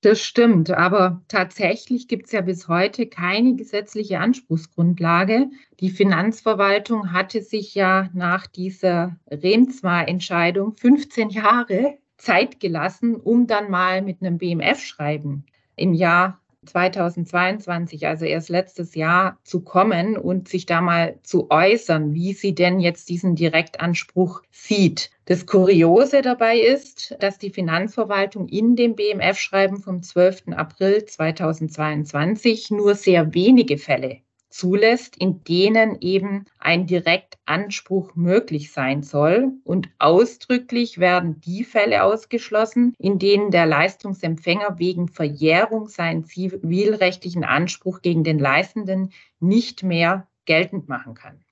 Das 0.01 0.19
stimmt, 0.19 0.71
aber 0.71 1.21
tatsächlich 1.27 2.07
gibt 2.07 2.25
es 2.25 2.31
ja 2.31 2.41
bis 2.41 2.67
heute 2.67 3.05
keine 3.05 3.55
gesetzliche 3.55 4.19
Anspruchsgrundlage. 4.19 5.51
Die 5.79 5.91
Finanzverwaltung 5.91 7.13
hatte 7.13 7.43
sich 7.43 7.75
ja 7.75 8.09
nach 8.13 8.47
dieser 8.47 9.15
Remsmar-Entscheidung 9.29 10.75
15 10.75 11.29
Jahre 11.29 11.99
Zeit 12.17 12.59
gelassen, 12.59 13.15
um 13.15 13.45
dann 13.45 13.69
mal 13.69 14.01
mit 14.01 14.21
einem 14.21 14.39
BMF-Schreiben 14.39 15.45
im 15.75 15.93
Jahr 15.93 16.41
2022, 16.65 18.07
also 18.07 18.25
erst 18.25 18.49
letztes 18.49 18.95
Jahr, 18.95 19.39
zu 19.43 19.61
kommen 19.61 20.17
und 20.17 20.47
sich 20.47 20.65
da 20.65 20.81
mal 20.81 21.19
zu 21.23 21.49
äußern, 21.49 22.13
wie 22.13 22.33
sie 22.33 22.53
denn 22.53 22.79
jetzt 22.79 23.09
diesen 23.09 23.35
Direktanspruch 23.35 24.41
sieht. 24.51 25.11
Das 25.25 25.45
Kuriose 25.45 26.21
dabei 26.21 26.59
ist, 26.59 27.15
dass 27.19 27.37
die 27.37 27.49
Finanzverwaltung 27.49 28.47
in 28.47 28.75
dem 28.75 28.95
BMF-Schreiben 28.95 29.77
vom 29.77 30.03
12. 30.03 30.49
April 30.55 31.05
2022 31.05 32.71
nur 32.71 32.95
sehr 32.95 33.33
wenige 33.33 33.77
Fälle 33.77 34.21
zulässt, 34.51 35.17
in 35.17 35.43
denen 35.43 35.99
eben 36.01 36.45
ein 36.59 36.85
Direktanspruch 36.85 38.15
möglich 38.15 38.71
sein 38.71 39.01
soll. 39.01 39.53
Und 39.63 39.89
ausdrücklich 39.97 40.99
werden 40.99 41.41
die 41.41 41.63
Fälle 41.63 42.03
ausgeschlossen, 42.03 42.93
in 42.99 43.17
denen 43.17 43.51
der 43.51 43.65
Leistungsempfänger 43.65 44.77
wegen 44.77 45.07
Verjährung 45.07 45.87
seinen 45.87 46.25
zivilrechtlichen 46.25 47.43
Anspruch 47.43 48.01
gegen 48.01 48.23
den 48.23 48.39
Leistenden 48.39 49.11
nicht 49.39 49.83
mehr 49.83 50.27
geltend 50.45 50.89
machen 50.89 51.15
kann. 51.15 51.43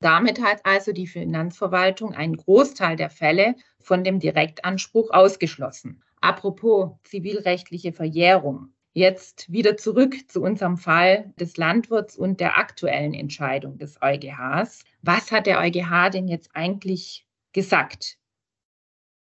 Damit 0.00 0.42
hat 0.42 0.64
also 0.64 0.92
die 0.92 1.06
Finanzverwaltung 1.06 2.14
einen 2.14 2.36
Großteil 2.36 2.96
der 2.96 3.10
Fälle 3.10 3.54
von 3.80 4.02
dem 4.02 4.18
Direktanspruch 4.18 5.10
ausgeschlossen. 5.10 6.02
Apropos 6.22 6.92
zivilrechtliche 7.04 7.92
Verjährung. 7.92 8.72
Jetzt 8.92 9.50
wieder 9.52 9.76
zurück 9.76 10.16
zu 10.28 10.42
unserem 10.42 10.76
Fall 10.76 11.32
des 11.38 11.56
Landwirts 11.56 12.16
und 12.16 12.40
der 12.40 12.58
aktuellen 12.58 13.14
Entscheidung 13.14 13.78
des 13.78 14.02
EuGHs. 14.02 14.84
Was 15.02 15.30
hat 15.30 15.46
der 15.46 15.60
EuGH 15.60 16.10
denn 16.10 16.26
jetzt 16.26 16.50
eigentlich 16.54 17.26
gesagt? 17.52 18.18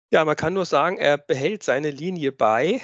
Ja, 0.10 0.24
man 0.24 0.38
kann 0.38 0.54
nur 0.54 0.66
sagen, 0.66 0.98
er 0.98 1.18
behält 1.18 1.64
seine 1.64 1.92
Linie 1.92 2.32
bei. 2.32 2.82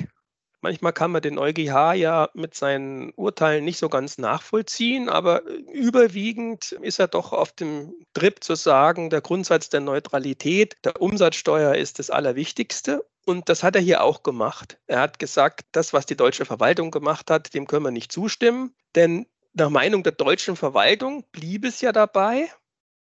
Manchmal 0.60 0.92
kann 0.92 1.12
man 1.12 1.22
den 1.22 1.38
EuGH 1.38 1.94
ja 1.94 2.30
mit 2.34 2.54
seinen 2.54 3.14
Urteilen 3.16 3.64
nicht 3.64 3.78
so 3.78 3.88
ganz 3.88 4.18
nachvollziehen, 4.18 5.08
aber 5.08 5.44
überwiegend 5.46 6.74
ist 6.82 7.00
er 7.00 7.08
doch 7.08 7.32
auf 7.32 7.54
dem 7.54 7.94
Trip 8.14 8.44
zu 8.44 8.56
sagen, 8.56 9.10
der 9.10 9.22
Grundsatz 9.22 9.70
der 9.70 9.82
Neutralität, 9.82 10.76
der 10.84 11.02
Umsatzsteuer 11.02 11.76
ist 11.76 12.00
das 12.00 12.10
Allerwichtigste 12.10 13.06
und 13.26 13.50
das 13.50 13.64
hat 13.64 13.76
er 13.76 13.82
hier 13.82 14.04
auch 14.04 14.24
gemacht. 14.24 14.80
Er 14.88 15.00
hat 15.00 15.20
gesagt, 15.20 15.66
das, 15.72 15.94
was 15.94 16.06
die 16.06 16.18
deutsche 16.18 16.46
Verwaltung 16.46 16.92
gemacht 16.92 17.30
hat, 17.32 17.54
dem 17.54 17.68
können 17.68 17.86
wir 17.86 17.92
nicht 17.92 18.12
zustimmen. 18.12 18.76
Denn 18.96 19.28
nach 19.54 19.70
Meinung 19.70 20.04
der 20.04 20.12
deutschen 20.14 20.56
Verwaltung 20.56 21.26
blieb 21.32 21.66
es 21.66 21.82
ja 21.82 21.92
dabei, 21.92 22.50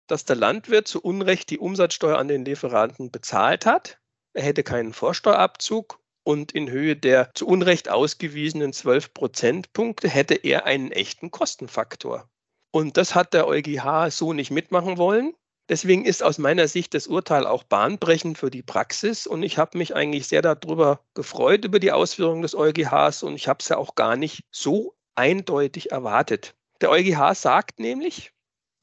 dass 0.07 0.25
der 0.25 0.37
Landwirt 0.37 0.89
zu 0.89 1.03
Unrecht 1.03 1.51
die 1.51 1.59
Umsatzsteuer 1.59 2.19
an 2.19 2.29
den 2.29 2.45
Lieferanten 2.45 3.11
bezahlt 3.11 3.67
hat. 3.67 3.99
Er 4.33 4.43
hätte 4.43 4.63
keinen 4.63 4.93
Vorsteuerabzug 4.93 6.01
und 6.23 6.53
in 6.53 6.71
Höhe 6.71 6.97
der 6.97 7.35
zu 7.35 7.47
Unrecht 7.47 7.89
ausgewiesenen 7.89 8.73
12 8.73 9.15
Prozentpunkte 9.15 10.09
hätte 10.09 10.35
er 10.35 10.67
einen 10.67 10.93
echten 10.93 11.31
Kostenfaktor. 11.31 12.29
Und 12.71 12.97
das 12.97 13.15
hat 13.15 13.33
der 13.33 13.47
EuGH 13.47 14.11
so 14.11 14.33
nicht 14.33 14.51
mitmachen 14.51 14.99
wollen. 14.99 15.35
Deswegen 15.69 16.05
ist 16.05 16.23
aus 16.23 16.39
meiner 16.39 16.69
Sicht 16.69 16.95
das 16.95 17.09
Urteil 17.09 17.45
auch 17.45 17.65
bahnbrechend 17.65 18.39
für 18.39 18.51
die 18.51 18.63
Praxis 18.63 19.27
und 19.27 19.43
ich 19.43 19.59
habe 19.59 19.77
mich 19.79 19.97
eigentlich 19.97 20.29
sehr 20.29 20.43
darüber 20.43 21.01
gefreut 21.15 21.65
über 21.65 21.81
die 21.81 21.91
Ausführungen 21.91 22.43
des 22.43 22.55
EuGHs 22.55 23.25
und 23.25 23.35
ich 23.35 23.49
habe 23.49 23.59
es 23.61 23.69
ja 23.69 23.77
auch 23.77 23.97
gar 23.97 24.17
nicht 24.17 24.45
so 24.53 24.95
eindeutig 25.17 25.91
erwartet. 25.91 26.55
Der 26.81 26.91
EuGH 26.91 27.35
sagt 27.35 27.81
nämlich, 27.81 28.33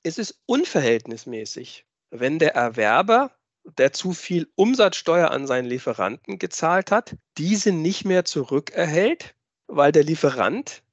es 0.04 0.18
ist 0.18 0.42
unverhältnismäßig, 0.46 1.86
wenn 2.12 2.38
der 2.38 2.54
Erwerber, 2.54 3.32
der 3.78 3.94
zu 3.94 4.12
viel 4.12 4.52
Umsatzsteuer 4.56 5.32
an 5.32 5.48
seinen 5.48 5.66
Lieferanten 5.68 6.38
gezahlt 6.38 6.92
hat, 6.92 7.16
diese 7.38 7.72
nicht 7.72 8.04
mehr 8.04 8.26
zurückerhält, 8.26 9.36
weil 9.68 9.94
der 9.94 10.04
Lieferant 10.04 10.84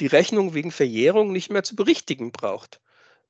die 0.00 0.06
Rechnung 0.06 0.52
wegen 0.52 0.70
Verjährung 0.70 1.32
nicht 1.32 1.50
mehr 1.50 1.62
zu 1.62 1.76
berichtigen 1.76 2.30
braucht. 2.30 2.82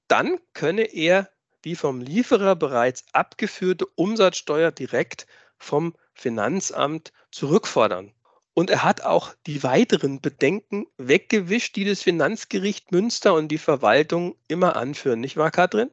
Dann 0.08 0.40
könne 0.54 0.82
er 0.82 1.30
die 1.64 1.74
vom 1.74 2.00
Lieferer 2.00 2.56
bereits 2.56 3.04
abgeführte 3.12 3.86
Umsatzsteuer 3.96 4.70
direkt 4.70 5.26
vom 5.58 5.94
Finanzamt 6.12 7.12
zurückfordern. 7.30 8.12
Und 8.54 8.70
er 8.70 8.84
hat 8.84 9.02
auch 9.02 9.34
die 9.46 9.64
weiteren 9.64 10.20
Bedenken 10.20 10.86
weggewischt, 10.96 11.74
die 11.74 11.84
das 11.84 12.02
Finanzgericht 12.02 12.92
Münster 12.92 13.34
und 13.34 13.48
die 13.48 13.58
Verwaltung 13.58 14.36
immer 14.46 14.76
anführen, 14.76 15.20
nicht 15.20 15.36
wahr, 15.36 15.50
Katrin? 15.50 15.90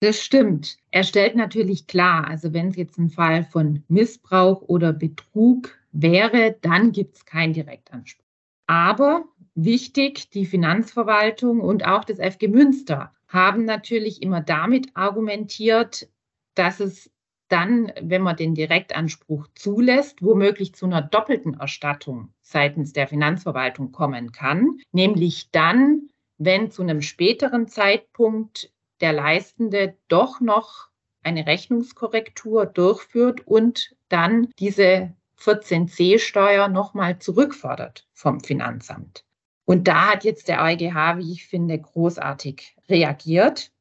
Das 0.00 0.20
stimmt. 0.20 0.76
Er 0.90 1.04
stellt 1.04 1.36
natürlich 1.36 1.86
klar, 1.86 2.26
also 2.26 2.52
wenn 2.52 2.68
es 2.68 2.76
jetzt 2.76 2.98
ein 2.98 3.08
Fall 3.08 3.44
von 3.44 3.84
Missbrauch 3.88 4.60
oder 4.62 4.92
Betrug 4.92 5.78
wäre, 5.92 6.56
dann 6.60 6.92
gibt 6.92 7.16
es 7.16 7.24
keinen 7.24 7.52
Direktanspruch. 7.52 8.24
Aber 8.66 9.24
wichtig, 9.54 10.30
die 10.30 10.44
Finanzverwaltung 10.44 11.60
und 11.60 11.86
auch 11.86 12.04
das 12.04 12.18
FG 12.18 12.48
Münster 12.48 13.14
haben 13.32 13.64
natürlich 13.64 14.22
immer 14.22 14.40
damit 14.40 14.94
argumentiert, 14.94 16.08
dass 16.54 16.80
es 16.80 17.10
dann, 17.48 17.92
wenn 18.00 18.22
man 18.22 18.36
den 18.36 18.54
Direktanspruch 18.54 19.46
zulässt, 19.54 20.22
womöglich 20.22 20.74
zu 20.74 20.86
einer 20.86 21.02
doppelten 21.02 21.54
Erstattung 21.54 22.32
seitens 22.40 22.92
der 22.92 23.08
Finanzverwaltung 23.08 23.92
kommen 23.92 24.32
kann, 24.32 24.78
nämlich 24.92 25.50
dann, 25.50 26.08
wenn 26.38 26.70
zu 26.70 26.82
einem 26.82 27.02
späteren 27.02 27.68
Zeitpunkt 27.68 28.72
der 29.00 29.12
Leistende 29.12 29.96
doch 30.08 30.40
noch 30.40 30.88
eine 31.22 31.46
Rechnungskorrektur 31.46 32.66
durchführt 32.66 33.46
und 33.46 33.94
dann 34.08 34.48
diese 34.58 35.14
14c-Steuer 35.38 36.68
nochmal 36.68 37.18
zurückfordert 37.18 38.06
vom 38.12 38.40
Finanzamt. 38.40 39.24
Und 39.64 39.88
da 39.88 40.12
hat 40.12 40.24
jetzt 40.24 40.48
der 40.48 40.62
EuGH, 40.62 41.18
wie 41.18 41.32
ich 41.32 41.46
finde, 41.46 41.78
großartig 41.78 42.76
reagiert. 42.92 43.72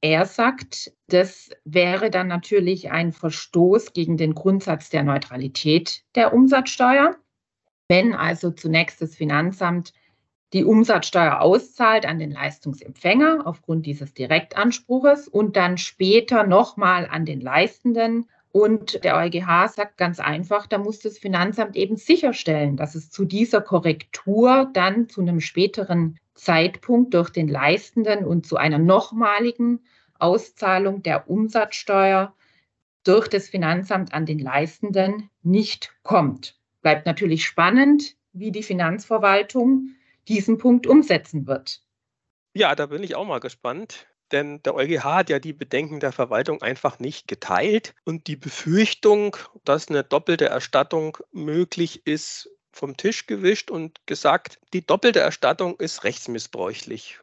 Er 0.00 0.24
sagt, 0.24 0.92
das 1.08 1.50
wäre 1.64 2.10
dann 2.10 2.28
natürlich 2.28 2.90
ein 2.90 3.12
Verstoß 3.12 3.92
gegen 3.92 4.16
den 4.16 4.34
Grundsatz 4.34 4.88
der 4.88 5.02
Neutralität 5.02 6.02
der 6.14 6.32
Umsatzsteuer. 6.32 7.16
Wenn 7.88 8.14
also 8.14 8.50
zunächst 8.50 9.02
das 9.02 9.14
Finanzamt 9.14 9.92
die 10.54 10.64
Umsatzsteuer 10.64 11.40
auszahlt 11.40 12.04
an 12.04 12.18
den 12.18 12.30
Leistungsempfänger 12.30 13.42
aufgrund 13.46 13.86
dieses 13.86 14.12
Direktanspruches 14.14 15.28
und 15.28 15.56
dann 15.56 15.78
später 15.78 16.44
nochmal 16.46 17.06
an 17.10 17.24
den 17.24 17.40
Leistenden 17.40 18.26
Und 18.52 19.02
der 19.02 19.16
EuGH 19.16 19.68
sagt 19.68 19.96
ganz 19.96 20.20
einfach, 20.20 20.66
da 20.66 20.76
muss 20.76 21.00
das 21.00 21.18
Finanzamt 21.18 21.74
eben 21.74 21.96
sicherstellen, 21.96 22.76
dass 22.76 22.94
es 22.94 23.10
zu 23.10 23.24
dieser 23.24 23.62
Korrektur 23.62 24.70
dann 24.74 25.08
zu 25.08 25.22
einem 25.22 25.40
späteren 25.40 26.18
Zeitpunkt 26.34 27.14
durch 27.14 27.30
den 27.30 27.48
Leistenden 27.48 28.24
und 28.24 28.46
zu 28.46 28.56
einer 28.56 28.78
nochmaligen 28.78 29.80
Auszahlung 30.18 31.02
der 31.02 31.28
Umsatzsteuer 31.28 32.34
durch 33.04 33.28
das 33.28 33.48
Finanzamt 33.48 34.14
an 34.14 34.26
den 34.26 34.38
Leistenden 34.38 35.28
nicht 35.42 35.92
kommt. 36.02 36.58
Bleibt 36.80 37.06
natürlich 37.06 37.44
spannend, 37.44 38.16
wie 38.32 38.52
die 38.52 38.62
Finanzverwaltung 38.62 39.90
diesen 40.28 40.58
Punkt 40.58 40.86
umsetzen 40.86 41.46
wird. 41.46 41.82
Ja, 42.54 42.74
da 42.74 42.86
bin 42.86 43.02
ich 43.02 43.16
auch 43.16 43.26
mal 43.26 43.40
gespannt 43.40 44.06
denn 44.32 44.62
der 44.62 44.74
EuGH 44.74 45.04
hat 45.04 45.30
ja 45.30 45.38
die 45.38 45.52
Bedenken 45.52 46.00
der 46.00 46.12
Verwaltung 46.12 46.62
einfach 46.62 46.98
nicht 46.98 47.28
geteilt 47.28 47.94
und 48.04 48.26
die 48.26 48.36
Befürchtung, 48.36 49.36
dass 49.64 49.88
eine 49.88 50.02
doppelte 50.02 50.46
Erstattung 50.46 51.18
möglich 51.32 52.06
ist, 52.06 52.50
vom 52.72 52.96
Tisch 52.96 53.26
gewischt 53.26 53.70
und 53.70 54.06
gesagt, 54.06 54.58
die 54.72 54.84
doppelte 54.84 55.20
Erstattung 55.20 55.78
ist 55.78 56.04
rechtsmissbräuchlich. 56.04 57.20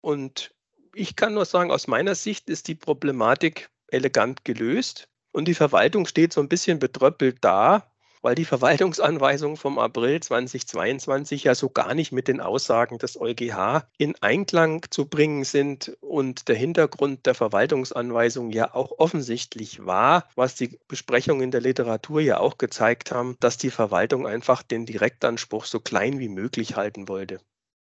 Und 0.00 0.54
ich 0.94 1.16
kann 1.16 1.34
nur 1.34 1.44
sagen, 1.44 1.70
aus 1.70 1.86
meiner 1.86 2.14
Sicht 2.14 2.50
ist 2.50 2.68
die 2.68 2.74
Problematik 2.74 3.70
elegant 3.88 4.44
gelöst 4.44 5.08
und 5.32 5.46
die 5.46 5.54
Verwaltung 5.54 6.06
steht 6.06 6.32
so 6.32 6.40
ein 6.40 6.48
bisschen 6.48 6.78
betröppelt 6.78 7.38
da, 7.42 7.91
weil 8.22 8.34
die 8.34 8.44
Verwaltungsanweisungen 8.44 9.56
vom 9.56 9.78
April 9.78 10.20
2022 10.20 11.44
ja 11.44 11.54
so 11.54 11.68
gar 11.68 11.94
nicht 11.94 12.12
mit 12.12 12.28
den 12.28 12.40
Aussagen 12.40 12.98
des 12.98 13.20
EuGH 13.20 13.84
in 13.98 14.14
Einklang 14.20 14.86
zu 14.90 15.06
bringen 15.06 15.44
sind 15.44 15.96
und 16.00 16.48
der 16.48 16.56
Hintergrund 16.56 17.26
der 17.26 17.34
Verwaltungsanweisung 17.34 18.50
ja 18.50 18.74
auch 18.74 18.98
offensichtlich 18.98 19.84
war, 19.84 20.28
was 20.36 20.54
die 20.54 20.78
Besprechungen 20.88 21.42
in 21.42 21.50
der 21.50 21.60
Literatur 21.60 22.20
ja 22.20 22.38
auch 22.38 22.58
gezeigt 22.58 23.10
haben, 23.10 23.36
dass 23.40 23.58
die 23.58 23.70
Verwaltung 23.70 24.26
einfach 24.26 24.62
den 24.62 24.86
Direktanspruch 24.86 25.64
so 25.64 25.80
klein 25.80 26.20
wie 26.20 26.28
möglich 26.28 26.76
halten 26.76 27.08
wollte. 27.08 27.40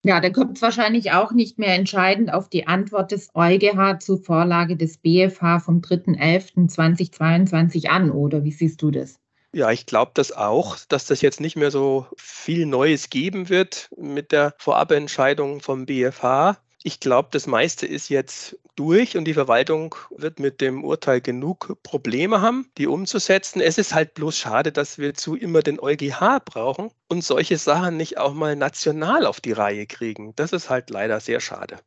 Ja, 0.04 0.20
da 0.20 0.30
kommt 0.30 0.56
es 0.56 0.62
wahrscheinlich 0.62 1.12
auch 1.12 1.30
nicht 1.30 1.60
mehr 1.60 1.76
entscheidend 1.76 2.32
auf 2.32 2.48
die 2.48 2.66
Antwort 2.66 3.12
des 3.12 3.28
EuGH 3.34 4.00
zur 4.00 4.18
Vorlage 4.18 4.76
des 4.76 4.98
BFH 4.98 5.60
vom 5.60 5.80
3.11.2022 5.80 7.88
an, 7.88 8.10
oder 8.10 8.42
wie 8.42 8.50
siehst 8.50 8.82
du 8.82 8.90
das? 8.90 9.20
Ja, 9.54 9.71
ich 9.71 9.87
glaube 9.87 10.12
das 10.14 10.32
auch, 10.32 10.78
dass 10.88 11.04
das 11.06 11.21
jetzt 11.23 11.40
nicht 11.40 11.56
mehr 11.56 11.71
so 11.71 12.06
viel 12.16 12.64
Neues 12.66 13.09
geben 13.11 13.49
wird 13.49 13.88
mit 13.97 14.32
der 14.32 14.54
Vorabentscheidung 14.59 15.61
vom 15.61 15.85
BFH. 15.87 16.59
Ich 16.82 17.00
glaube, 17.00 17.28
das 17.32 17.47
meiste 17.47 17.87
ist 17.87 18.09
jetzt 18.09 18.59
durch 18.76 19.16
und 19.16 19.25
die 19.26 19.35
Verwaltung 19.35 19.94
wird 20.11 20.38
mit 20.40 20.61
dem 20.61 20.85
Urteil 20.85 21.21
genug 21.21 21.76
Probleme 21.82 22.40
haben, 22.40 22.71
die 22.78 22.87
umzusetzen. 22.87 23.61
Es 23.61 23.76
ist 23.78 23.94
halt 23.94 24.14
bloß 24.14 24.37
schade, 24.38 24.73
dass 24.73 24.99
wir 24.99 25.14
zu 25.14 25.37
immer 25.37 25.62
den 25.62 25.78
EuGH 25.78 26.40
brauchen 26.44 26.90
und 27.09 27.23
solche 27.23 27.59
Sachen 27.59 27.97
nicht 27.99 28.18
auch 28.18 28.32
mal 28.35 28.56
national 28.56 29.26
auf 29.26 29.40
die 29.40 29.52
Reihe 29.52 29.87
kriegen. 29.87 30.35
Das 30.37 30.52
ist 30.52 30.71
halt 30.71 30.88
leider 30.90 31.21
sehr 31.21 31.40
schade. 31.40 31.78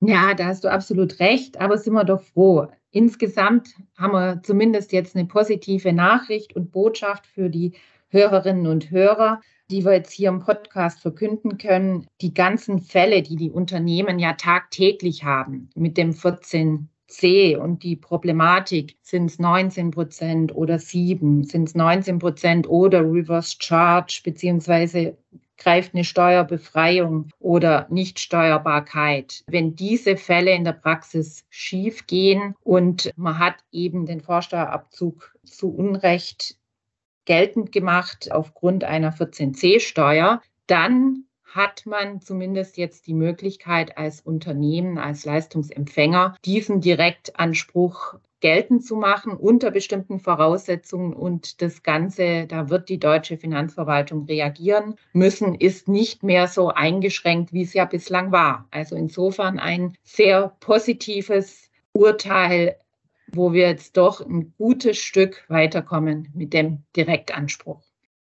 Ja, 0.00 0.32
da 0.32 0.46
hast 0.46 0.64
du 0.64 0.68
absolut 0.68 1.20
recht, 1.20 1.60
aber 1.60 1.76
sind 1.76 1.92
wir 1.92 2.04
doch 2.04 2.22
froh. 2.22 2.68
Insgesamt 2.90 3.68
haben 3.98 4.12
wir 4.12 4.42
zumindest 4.42 4.92
jetzt 4.92 5.14
eine 5.14 5.26
positive 5.26 5.92
Nachricht 5.92 6.56
und 6.56 6.72
Botschaft 6.72 7.26
für 7.26 7.50
die 7.50 7.72
Hörerinnen 8.08 8.66
und 8.66 8.90
Hörer, 8.90 9.40
die 9.70 9.84
wir 9.84 9.92
jetzt 9.92 10.12
hier 10.12 10.30
im 10.30 10.40
Podcast 10.40 11.00
verkünden 11.00 11.58
können. 11.58 12.06
Die 12.22 12.34
ganzen 12.34 12.80
Fälle, 12.80 13.22
die 13.22 13.36
die 13.36 13.50
Unternehmen 13.50 14.18
ja 14.18 14.32
tagtäglich 14.32 15.22
haben 15.22 15.68
mit 15.76 15.96
dem 15.98 16.12
14c 16.12 17.56
und 17.56 17.82
die 17.82 17.96
Problematik, 17.96 18.96
sind 19.02 19.26
es 19.26 19.38
19 19.38 19.90
Prozent 19.90 20.54
oder 20.54 20.78
7, 20.78 21.44
sind 21.44 21.68
es 21.68 21.74
19 21.74 22.18
Prozent 22.18 22.68
oder 22.68 23.00
Reverse 23.02 23.56
Charge 23.60 24.22
beziehungsweise 24.24 25.16
greift 25.60 25.94
eine 25.94 26.04
Steuerbefreiung 26.04 27.28
oder 27.38 27.86
Nichtsteuerbarkeit. 27.90 29.44
Wenn 29.46 29.76
diese 29.76 30.16
Fälle 30.16 30.52
in 30.52 30.64
der 30.64 30.72
Praxis 30.72 31.44
schief 31.50 32.06
gehen 32.06 32.56
und 32.64 33.12
man 33.16 33.38
hat 33.38 33.56
eben 33.70 34.06
den 34.06 34.20
Vorsteuerabzug 34.20 35.36
zu 35.44 35.72
Unrecht 35.72 36.56
geltend 37.26 37.70
gemacht 37.70 38.32
aufgrund 38.32 38.82
einer 38.82 39.12
14c-Steuer, 39.12 40.40
dann 40.66 41.24
hat 41.44 41.84
man 41.84 42.20
zumindest 42.20 42.76
jetzt 42.76 43.06
die 43.06 43.14
Möglichkeit 43.14 43.98
als 43.98 44.20
Unternehmen, 44.20 44.98
als 44.98 45.24
Leistungsempfänger, 45.24 46.36
diesen 46.44 46.80
Direktanspruch 46.80 48.14
geltend 48.40 48.84
zu 48.84 48.96
machen 48.96 49.36
unter 49.36 49.70
bestimmten 49.70 50.20
Voraussetzungen. 50.20 51.12
Und 51.12 51.62
das 51.62 51.82
Ganze, 51.82 52.46
da 52.46 52.68
wird 52.68 52.88
die 52.88 52.98
deutsche 52.98 53.36
Finanzverwaltung 53.36 54.24
reagieren 54.24 54.96
müssen, 55.12 55.54
ist 55.54 55.88
nicht 55.88 56.22
mehr 56.22 56.48
so 56.48 56.68
eingeschränkt, 56.68 57.52
wie 57.52 57.62
es 57.62 57.74
ja 57.74 57.84
bislang 57.84 58.32
war. 58.32 58.66
Also 58.70 58.96
insofern 58.96 59.58
ein 59.58 59.96
sehr 60.02 60.56
positives 60.60 61.70
Urteil, 61.92 62.76
wo 63.32 63.52
wir 63.52 63.68
jetzt 63.68 63.96
doch 63.96 64.20
ein 64.20 64.54
gutes 64.58 64.98
Stück 64.98 65.44
weiterkommen 65.48 66.28
mit 66.34 66.52
dem 66.52 66.84
Direktanspruch. 66.96 67.82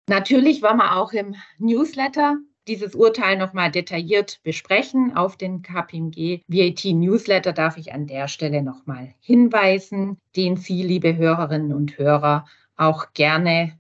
Natürlich 0.07 0.61
waren 0.61 0.77
wir 0.77 0.97
auch 0.97 1.13
im 1.13 1.35
Newsletter 1.57 2.37
dieses 2.67 2.95
Urteil 2.95 3.37
nochmal 3.37 3.71
detailliert 3.71 4.39
besprechen. 4.43 5.15
Auf 5.15 5.37
den 5.37 5.61
KPMG 5.61 6.41
VAT 6.47 6.85
Newsletter 6.85 7.53
darf 7.53 7.77
ich 7.77 7.93
an 7.93 8.07
der 8.07 8.27
Stelle 8.27 8.61
nochmal 8.61 9.13
hinweisen, 9.19 10.17
den 10.35 10.57
Sie, 10.57 10.83
liebe 10.83 11.15
Hörerinnen 11.15 11.73
und 11.73 11.97
Hörer, 11.97 12.45
auch 12.75 13.13
gerne 13.13 13.77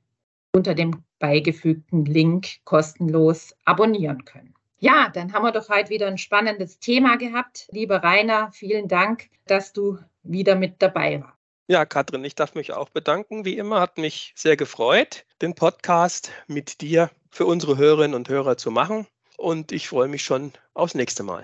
unter 0.53 0.73
dem 0.73 1.03
beigefügten 1.19 2.05
Link 2.05 2.63
kostenlos 2.63 3.55
abonnieren 3.65 4.25
können. 4.25 4.53
Ja, 4.79 5.09
dann 5.09 5.33
haben 5.33 5.43
wir 5.43 5.51
doch 5.51 5.69
heute 5.69 5.89
wieder 5.89 6.07
ein 6.07 6.17
spannendes 6.17 6.79
Thema 6.79 7.17
gehabt. 7.17 7.67
Lieber 7.71 8.03
Rainer, 8.03 8.51
vielen 8.51 8.87
Dank, 8.87 9.29
dass 9.47 9.73
du 9.73 9.97
wieder 10.23 10.55
mit 10.55 10.81
dabei 10.81 11.21
warst. 11.21 11.34
Ja, 11.67 11.85
Katrin, 11.85 12.23
ich 12.23 12.35
darf 12.35 12.53
mich 12.53 12.73
auch 12.73 12.89
bedanken. 12.89 13.43
Wie 13.43 13.57
immer 13.57 13.79
hat 13.79 13.97
mich 13.97 14.33
sehr 14.35 14.55
gefreut, 14.55 15.25
den 15.41 15.55
Podcast 15.55 16.31
mit 16.47 16.81
dir 16.81 17.09
für 17.31 17.47
unsere 17.47 17.77
Hörerinnen 17.77 18.13
und 18.13 18.29
Hörer 18.29 18.55
zu 18.55 18.69
machen. 18.69 19.07
Und 19.37 19.71
ich 19.71 19.87
freue 19.87 20.07
mich 20.07 20.21
schon 20.23 20.53
aufs 20.75 20.93
nächste 20.93 21.23
Mal. 21.23 21.43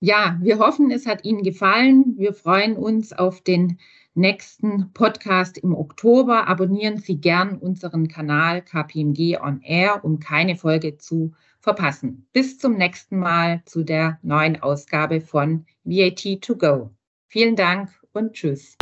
Ja, 0.00 0.38
wir 0.40 0.58
hoffen, 0.58 0.90
es 0.90 1.06
hat 1.06 1.24
Ihnen 1.24 1.44
gefallen. 1.44 2.14
Wir 2.16 2.34
freuen 2.34 2.76
uns 2.76 3.12
auf 3.12 3.40
den 3.40 3.78
nächsten 4.14 4.92
Podcast 4.92 5.56
im 5.58 5.74
Oktober. 5.74 6.48
Abonnieren 6.48 6.98
Sie 6.98 7.20
gern 7.20 7.58
unseren 7.58 8.08
Kanal 8.08 8.62
KPMG 8.62 9.38
On 9.40 9.60
Air, 9.62 10.04
um 10.04 10.18
keine 10.18 10.56
Folge 10.56 10.98
zu 10.98 11.32
verpassen. 11.60 12.26
Bis 12.32 12.58
zum 12.58 12.76
nächsten 12.76 13.18
Mal 13.18 13.62
zu 13.66 13.84
der 13.84 14.18
neuen 14.22 14.60
Ausgabe 14.60 15.20
von 15.20 15.64
VAT 15.84 16.40
to 16.40 16.56
go. 16.56 16.90
Vielen 17.28 17.54
Dank 17.54 17.90
und 18.12 18.32
tschüss. 18.32 18.76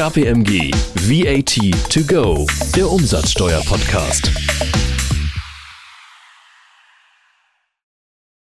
KPMG 0.00 0.70
VAT 0.94 1.90
to 1.90 2.00
go, 2.06 2.46
der 2.74 2.90
Umsatzsteuer-Podcast. 2.90 4.30